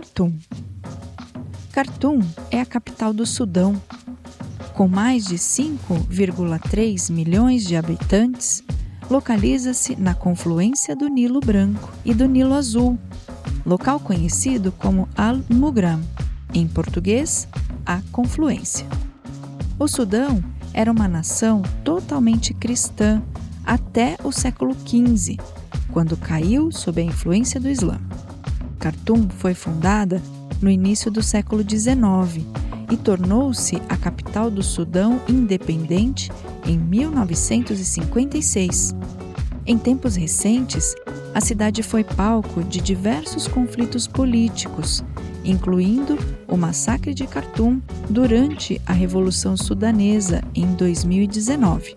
Khartoum. 0.00 0.32
Khartoum 1.72 2.20
é 2.50 2.58
a 2.58 2.64
capital 2.64 3.12
do 3.12 3.26
Sudão. 3.26 3.80
Com 4.72 4.88
mais 4.88 5.26
de 5.26 5.36
5,3 5.36 7.12
milhões 7.12 7.66
de 7.66 7.76
habitantes, 7.76 8.64
localiza-se 9.10 9.96
na 9.96 10.14
confluência 10.14 10.96
do 10.96 11.06
Nilo 11.06 11.40
Branco 11.40 11.92
e 12.02 12.14
do 12.14 12.26
Nilo 12.26 12.54
Azul, 12.54 12.98
local 13.66 14.00
conhecido 14.00 14.72
como 14.72 15.06
Al-Mugram, 15.14 16.00
em 16.54 16.66
português, 16.66 17.46
a 17.84 18.00
confluência. 18.10 18.86
O 19.78 19.86
Sudão 19.86 20.42
era 20.72 20.90
uma 20.90 21.08
nação 21.08 21.60
totalmente 21.84 22.54
cristã 22.54 23.22
até 23.66 24.16
o 24.24 24.32
século 24.32 24.74
XV, 24.74 25.36
quando 25.92 26.16
caiu 26.16 26.72
sob 26.72 27.02
a 27.02 27.04
influência 27.04 27.60
do 27.60 27.68
Islã. 27.68 28.00
Khartoum 28.80 29.28
foi 29.28 29.54
fundada 29.54 30.20
no 30.60 30.68
início 30.70 31.10
do 31.10 31.22
século 31.22 31.62
XIX 31.62 32.44
e 32.90 32.96
tornou-se 32.96 33.76
a 33.88 33.96
capital 33.96 34.50
do 34.50 34.62
Sudão 34.62 35.20
independente 35.28 36.32
em 36.66 36.78
1956. 36.78 38.94
Em 39.66 39.76
tempos 39.78 40.16
recentes, 40.16 40.94
a 41.34 41.40
cidade 41.40 41.82
foi 41.82 42.02
palco 42.02 42.64
de 42.64 42.80
diversos 42.80 43.46
conflitos 43.46 44.08
políticos, 44.08 45.04
incluindo 45.44 46.18
o 46.48 46.56
massacre 46.56 47.12
de 47.14 47.24
Khartoum 47.24 47.80
durante 48.08 48.80
a 48.86 48.92
Revolução 48.92 49.56
Sudanesa 49.56 50.42
em 50.54 50.66
2019, 50.74 51.94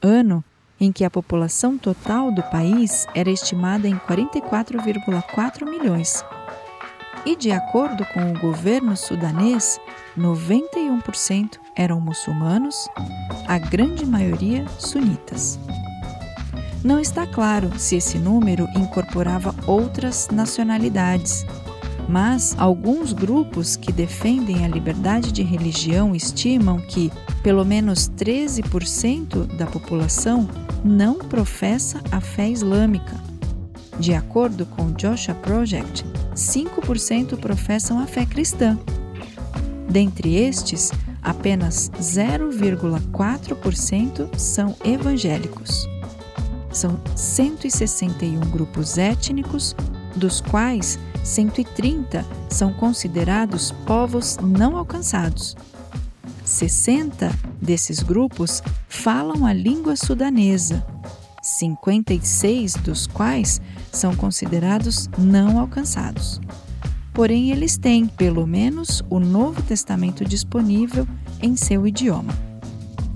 ano 0.00 0.44
em 0.80 0.90
que 0.90 1.04
a 1.04 1.10
população 1.10 1.76
total 1.76 2.32
do 2.32 2.42
país 2.44 3.06
era 3.14 3.30
estimada 3.30 3.86
em 3.86 3.96
44,4 3.96 5.68
milhões. 5.68 6.24
E 7.26 7.36
de 7.36 7.52
acordo 7.52 8.04
com 8.06 8.32
o 8.32 8.38
governo 8.38 8.96
sudanês, 8.96 9.78
91% 10.16 11.58
eram 11.76 12.00
muçulmanos, 12.00 12.88
a 13.46 13.58
grande 13.58 14.06
maioria 14.06 14.66
sunitas. 14.78 15.58
Não 16.82 16.98
está 16.98 17.26
claro 17.26 17.78
se 17.78 17.96
esse 17.96 18.16
número 18.16 18.66
incorporava 18.74 19.54
outras 19.66 20.28
nacionalidades, 20.32 21.44
mas 22.08 22.56
alguns 22.58 23.12
grupos 23.12 23.76
que 23.76 23.92
defendem 23.92 24.64
a 24.64 24.68
liberdade 24.68 25.30
de 25.30 25.42
religião 25.42 26.14
estimam 26.14 26.80
que 26.80 27.12
pelo 27.42 27.64
menos 27.64 28.08
13% 28.10 29.46
da 29.56 29.66
população 29.66 30.48
não 30.84 31.18
professa 31.18 32.00
a 32.10 32.20
fé 32.20 32.48
islâmica. 32.48 33.18
De 33.98 34.14
acordo 34.14 34.64
com 34.66 34.84
o 34.86 34.92
Joshua 34.92 35.34
Project, 35.34 36.04
5% 36.34 37.36
professam 37.38 37.98
a 37.98 38.06
fé 38.06 38.24
cristã. 38.24 38.78
Dentre 39.88 40.36
estes, 40.36 40.92
apenas 41.22 41.90
0,4% 42.00 44.38
são 44.38 44.76
evangélicos. 44.84 45.88
São 46.72 47.00
161 47.16 48.38
grupos 48.50 48.96
étnicos, 48.96 49.74
dos 50.14 50.40
quais 50.40 51.00
130 51.24 52.24
são 52.48 52.72
considerados 52.72 53.72
povos 53.84 54.38
não 54.40 54.76
alcançados. 54.76 55.56
60 56.44 57.30
desses 57.60 58.00
grupos 58.02 58.62
falam 58.88 59.46
a 59.46 59.52
língua 59.52 59.96
sudanesa, 59.96 60.84
56 61.42 62.74
dos 62.74 63.06
quais 63.06 63.60
são 63.92 64.14
considerados 64.14 65.08
não 65.18 65.58
alcançados. 65.58 66.40
Porém, 67.12 67.50
eles 67.50 67.76
têm, 67.76 68.06
pelo 68.06 68.46
menos, 68.46 69.02
o 69.10 69.18
Novo 69.18 69.62
Testamento 69.62 70.24
disponível 70.24 71.06
em 71.42 71.56
seu 71.56 71.86
idioma. 71.86 72.32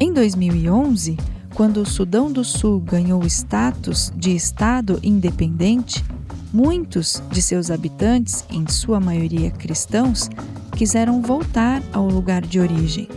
Em 0.00 0.12
2011, 0.12 1.16
quando 1.54 1.78
o 1.78 1.86
Sudão 1.86 2.32
do 2.32 2.44
Sul 2.44 2.80
ganhou 2.80 3.22
o 3.22 3.26
status 3.26 4.12
de 4.16 4.34
Estado 4.34 4.98
independente, 5.02 6.04
muitos 6.52 7.22
de 7.30 7.40
seus 7.40 7.70
habitantes, 7.70 8.44
em 8.50 8.66
sua 8.66 8.98
maioria 8.98 9.50
cristãos, 9.52 10.28
quiseram 10.74 11.22
voltar 11.22 11.82
ao 11.92 12.06
lugar 12.06 12.42
de 12.42 12.58
origem. 12.58 13.08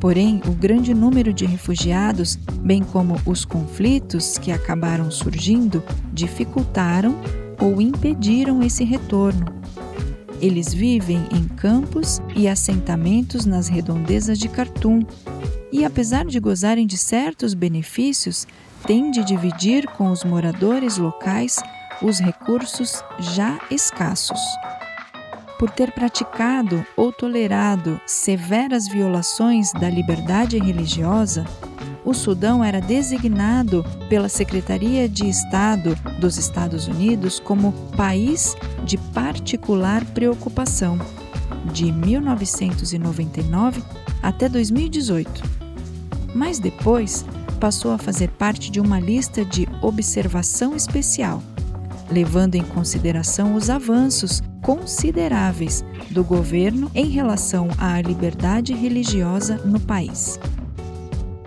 Porém, 0.00 0.40
o 0.46 0.50
grande 0.52 0.92
número 0.92 1.32
de 1.32 1.46
refugiados, 1.46 2.36
bem 2.60 2.82
como 2.82 3.16
os 3.24 3.44
conflitos 3.44 4.36
que 4.36 4.52
acabaram 4.52 5.10
surgindo, 5.10 5.82
dificultaram 6.12 7.14
ou 7.60 7.80
impediram 7.80 8.62
esse 8.62 8.84
retorno. 8.84 9.46
Eles 10.40 10.74
vivem 10.74 11.26
em 11.32 11.44
campos 11.44 12.20
e 12.36 12.46
assentamentos 12.48 13.46
nas 13.46 13.68
redondezas 13.68 14.38
de 14.38 14.48
Khartoum 14.48 15.00
e, 15.72 15.84
apesar 15.84 16.26
de 16.26 16.38
gozarem 16.38 16.86
de 16.86 16.98
certos 16.98 17.54
benefícios, 17.54 18.46
têm 18.86 19.10
de 19.10 19.24
dividir 19.24 19.86
com 19.86 20.10
os 20.10 20.22
moradores 20.22 20.98
locais 20.98 21.62
os 22.02 22.18
recursos 22.18 23.02
já 23.20 23.58
escassos 23.70 24.40
por 25.58 25.70
ter 25.70 25.92
praticado 25.92 26.84
ou 26.96 27.12
tolerado 27.12 28.00
severas 28.06 28.88
violações 28.88 29.72
da 29.72 29.88
liberdade 29.88 30.58
religiosa, 30.58 31.44
o 32.04 32.12
Sudão 32.12 32.62
era 32.62 32.80
designado 32.80 33.84
pela 34.08 34.28
Secretaria 34.28 35.08
de 35.08 35.28
Estado 35.28 35.96
dos 36.20 36.36
Estados 36.36 36.86
Unidos 36.86 37.40
como 37.40 37.72
país 37.96 38.54
de 38.84 38.98
particular 38.98 40.04
preocupação, 40.06 40.98
de 41.72 41.90
1999 41.90 43.82
até 44.22 44.48
2018. 44.48 45.42
Mas 46.34 46.58
depois 46.58 47.24
passou 47.58 47.92
a 47.92 47.98
fazer 47.98 48.28
parte 48.30 48.70
de 48.70 48.80
uma 48.80 49.00
lista 49.00 49.44
de 49.44 49.66
observação 49.80 50.76
especial, 50.76 51.42
levando 52.10 52.54
em 52.54 52.62
consideração 52.62 53.54
os 53.54 53.70
avanços 53.70 54.42
consideráveis 54.62 55.84
do 56.10 56.24
governo 56.24 56.90
em 56.94 57.10
relação 57.10 57.68
à 57.78 58.00
liberdade 58.00 58.72
religiosa 58.74 59.56
no 59.58 59.80
país. 59.80 60.38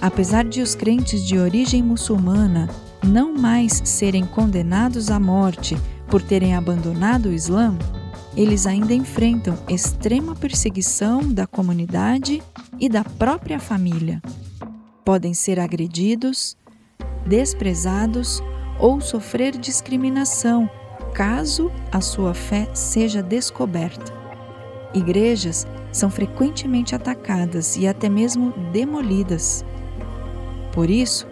Apesar 0.00 0.44
de 0.44 0.60
os 0.60 0.74
crentes 0.74 1.26
de 1.26 1.38
origem 1.38 1.82
muçulmana 1.82 2.68
não 3.02 3.34
mais 3.34 3.80
serem 3.84 4.24
condenados 4.24 5.10
à 5.10 5.18
morte 5.18 5.76
por 6.08 6.20
terem 6.22 6.54
abandonado 6.54 7.26
o 7.26 7.32
Islã, 7.32 7.76
eles 8.36 8.66
ainda 8.66 8.92
enfrentam 8.92 9.56
extrema 9.68 10.34
perseguição 10.34 11.20
da 11.32 11.46
comunidade 11.46 12.42
e 12.80 12.88
da 12.88 13.04
própria 13.04 13.60
família. 13.60 14.20
Podem 15.04 15.32
ser 15.34 15.60
agredidos, 15.60 16.56
desprezados 17.26 18.42
ou 18.78 19.00
sofrer 19.00 19.56
discriminação 19.56 20.68
caso 21.14 21.70
a 21.92 22.00
sua 22.00 22.34
fé 22.34 22.68
seja 22.74 23.22
descoberta. 23.22 24.12
Igrejas 24.92 25.66
são 25.92 26.10
frequentemente 26.10 26.94
atacadas 26.94 27.76
e 27.76 27.86
até 27.86 28.08
mesmo 28.08 28.52
demolidas. 28.72 29.64
Por 30.72 30.90
isso, 30.90 31.26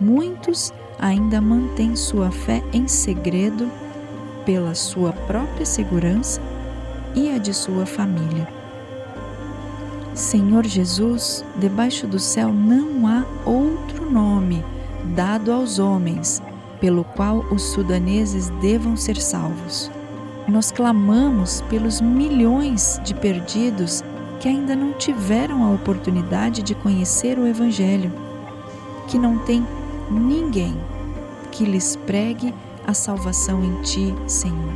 muitos 0.00 0.72
ainda 0.98 1.40
mantêm 1.40 1.94
sua 1.94 2.30
fé 2.30 2.62
em 2.72 2.88
segredo 2.88 3.70
pela 4.44 4.74
sua 4.74 5.12
própria 5.12 5.64
segurança 5.64 6.40
e 7.14 7.30
a 7.30 7.38
de 7.38 7.54
sua 7.54 7.86
família. 7.86 8.48
Senhor 10.12 10.66
Jesus, 10.66 11.44
debaixo 11.56 12.06
do 12.06 12.18
céu 12.18 12.52
não 12.52 13.06
há 13.06 13.24
outro 13.46 14.10
nome 14.10 14.64
dado 15.14 15.52
aos 15.52 15.78
homens 15.78 16.42
pelo 16.80 17.04
qual 17.04 17.44
os 17.50 17.62
sudaneses 17.62 18.48
devam 18.60 18.96
ser 18.96 19.16
salvos. 19.16 19.90
Nós 20.48 20.70
clamamos 20.70 21.60
pelos 21.68 22.00
milhões 22.00 23.00
de 23.04 23.14
perdidos 23.14 24.02
que 24.40 24.48
ainda 24.48 24.74
não 24.74 24.94
tiveram 24.94 25.62
a 25.64 25.70
oportunidade 25.70 26.62
de 26.62 26.74
conhecer 26.74 27.38
o 27.38 27.46
Evangelho, 27.46 28.10
que 29.06 29.18
não 29.18 29.38
tem 29.38 29.64
ninguém 30.10 30.74
que 31.52 31.64
lhes 31.64 31.94
pregue 31.94 32.54
a 32.86 32.94
salvação 32.94 33.62
em 33.62 33.82
Ti, 33.82 34.14
Senhor. 34.26 34.72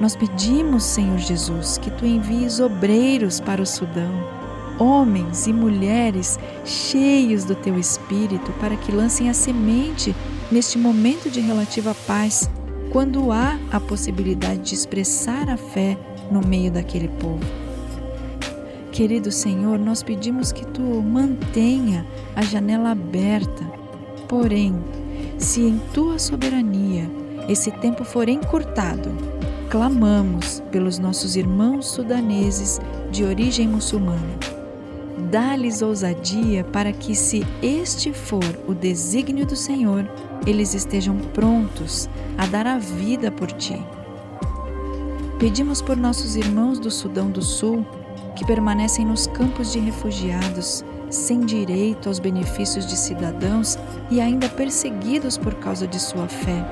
Nós 0.00 0.14
pedimos, 0.14 0.84
Senhor 0.84 1.18
Jesus, 1.18 1.78
que 1.78 1.90
Tu 1.90 2.06
envies 2.06 2.60
obreiros 2.60 3.40
para 3.40 3.62
o 3.62 3.66
Sudão 3.66 4.35
homens 4.78 5.46
e 5.46 5.52
mulheres 5.52 6.38
cheios 6.64 7.44
do 7.44 7.54
teu 7.54 7.78
espírito 7.78 8.52
para 8.60 8.76
que 8.76 8.92
lancem 8.92 9.28
a 9.28 9.34
semente 9.34 10.14
neste 10.50 10.78
momento 10.78 11.30
de 11.30 11.40
relativa 11.40 11.94
paz, 12.06 12.48
quando 12.90 13.32
há 13.32 13.58
a 13.70 13.80
possibilidade 13.80 14.60
de 14.62 14.74
expressar 14.74 15.48
a 15.50 15.56
fé 15.56 15.98
no 16.30 16.46
meio 16.46 16.70
daquele 16.70 17.08
povo. 17.08 17.44
Querido 18.92 19.30
Senhor, 19.30 19.78
nós 19.78 20.02
pedimos 20.02 20.52
que 20.52 20.64
tu 20.66 20.80
mantenha 20.80 22.06
a 22.34 22.42
janela 22.42 22.92
aberta. 22.92 23.64
Porém, 24.26 24.74
se 25.36 25.60
em 25.60 25.78
tua 25.92 26.18
soberania 26.18 27.10
esse 27.46 27.70
tempo 27.70 28.04
for 28.04 28.28
encurtado, 28.28 29.10
clamamos 29.68 30.62
pelos 30.70 30.98
nossos 30.98 31.36
irmãos 31.36 31.88
sudaneses 31.88 32.80
de 33.10 33.22
origem 33.22 33.68
muçulmana. 33.68 34.55
Dá-lhes 35.36 35.82
ousadia 35.82 36.64
para 36.64 36.94
que, 36.94 37.14
se 37.14 37.46
este 37.62 38.10
for 38.10 38.42
o 38.66 38.72
desígnio 38.72 39.44
do 39.44 39.54
Senhor, 39.54 40.10
eles 40.46 40.72
estejam 40.72 41.18
prontos 41.34 42.08
a 42.38 42.46
dar 42.46 42.66
a 42.66 42.78
vida 42.78 43.30
por 43.30 43.52
ti. 43.52 43.78
Pedimos 45.38 45.82
por 45.82 45.94
nossos 45.94 46.36
irmãos 46.36 46.78
do 46.78 46.90
Sudão 46.90 47.30
do 47.30 47.42
Sul 47.42 47.84
que 48.34 48.46
permanecem 48.46 49.04
nos 49.04 49.26
campos 49.26 49.72
de 49.72 49.78
refugiados, 49.78 50.82
sem 51.10 51.40
direito 51.40 52.08
aos 52.08 52.18
benefícios 52.18 52.86
de 52.86 52.96
cidadãos 52.96 53.78
e 54.10 54.22
ainda 54.22 54.48
perseguidos 54.48 55.36
por 55.36 55.56
causa 55.56 55.86
de 55.86 56.00
sua 56.00 56.28
fé. 56.28 56.64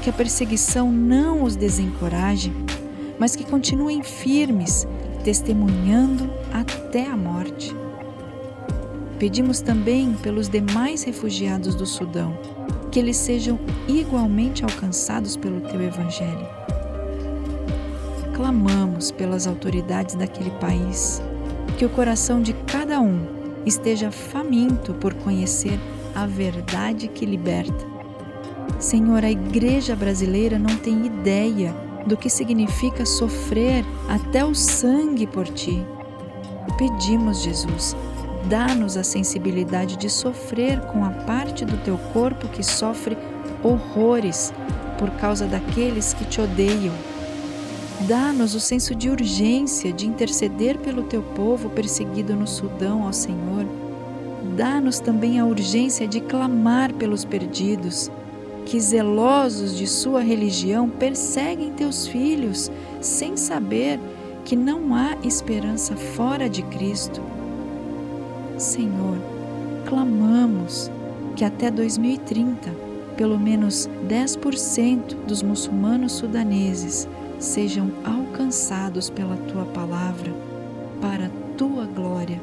Que 0.00 0.08
a 0.08 0.14
perseguição 0.14 0.90
não 0.90 1.42
os 1.42 1.56
desencoraje, 1.56 2.54
mas 3.18 3.36
que 3.36 3.44
continuem 3.44 4.02
firmes, 4.02 4.86
testemunhando 5.24 6.30
até 6.52 7.06
a 7.06 7.16
morte. 7.16 7.74
Pedimos 9.18 9.60
também 9.60 10.14
pelos 10.14 10.48
demais 10.48 11.02
refugiados 11.02 11.74
do 11.74 11.84
Sudão, 11.84 12.38
que 12.90 12.98
eles 12.98 13.16
sejam 13.16 13.58
igualmente 13.86 14.64
alcançados 14.64 15.36
pelo 15.36 15.60
teu 15.60 15.82
Evangelho. 15.82 16.48
Clamamos 18.34 19.10
pelas 19.10 19.46
autoridades 19.46 20.14
daquele 20.14 20.50
país, 20.52 21.22
que 21.76 21.84
o 21.84 21.90
coração 21.90 22.40
de 22.40 22.54
cada 22.66 23.00
um 23.00 23.26
esteja 23.66 24.10
faminto 24.10 24.94
por 24.94 25.12
conhecer 25.14 25.78
a 26.14 26.26
verdade 26.26 27.06
que 27.08 27.26
liberta. 27.26 27.86
Senhor, 28.78 29.22
a 29.22 29.30
igreja 29.30 29.94
brasileira 29.94 30.58
não 30.58 30.74
tem 30.78 31.04
ideia 31.04 31.74
do 32.06 32.16
que 32.16 32.30
significa 32.30 33.04
sofrer 33.06 33.84
até 34.08 34.44
o 34.44 34.54
sangue 34.54 35.26
por 35.26 35.46
ti. 35.46 35.84
Pedimos, 36.78 37.42
Jesus, 37.42 37.94
Dá-nos 38.48 38.96
a 38.96 39.04
sensibilidade 39.04 39.96
de 39.96 40.08
sofrer 40.08 40.80
com 40.86 41.04
a 41.04 41.10
parte 41.10 41.64
do 41.64 41.76
teu 41.78 41.98
corpo 42.12 42.48
que 42.48 42.62
sofre 42.62 43.16
horrores 43.62 44.52
por 44.98 45.10
causa 45.12 45.46
daqueles 45.46 46.14
que 46.14 46.24
te 46.24 46.40
odeiam. 46.40 46.94
Dá-nos 48.08 48.54
o 48.54 48.60
senso 48.60 48.94
de 48.94 49.10
urgência 49.10 49.92
de 49.92 50.06
interceder 50.06 50.78
pelo 50.78 51.02
teu 51.02 51.22
povo 51.22 51.68
perseguido 51.68 52.34
no 52.34 52.46
Sudão, 52.46 53.02
ó 53.02 53.12
Senhor. 53.12 53.66
Dá-nos 54.56 55.00
também 55.00 55.38
a 55.38 55.44
urgência 55.44 56.08
de 56.08 56.20
clamar 56.20 56.94
pelos 56.94 57.24
perdidos, 57.26 58.10
que 58.66 58.80
zelosos 58.80 59.76
de 59.76 59.86
sua 59.86 60.20
religião 60.20 60.88
perseguem 60.88 61.72
teus 61.72 62.06
filhos, 62.06 62.70
sem 63.00 63.36
saber 63.36 63.98
que 64.44 64.56
não 64.56 64.94
há 64.94 65.16
esperança 65.22 65.96
fora 65.96 66.48
de 66.48 66.62
Cristo. 66.62 67.20
Senhor, 68.58 69.16
clamamos 69.86 70.90
que 71.36 71.44
até 71.44 71.70
2030, 71.70 72.70
pelo 73.16 73.38
menos 73.38 73.88
10% 74.08 75.14
dos 75.26 75.42
muçulmanos 75.42 76.12
sudaneses 76.12 77.08
sejam 77.38 77.90
alcançados 78.04 79.08
pela 79.08 79.36
tua 79.36 79.64
palavra, 79.66 80.32
para 81.00 81.26
a 81.26 81.56
tua 81.56 81.86
glória. 81.86 82.40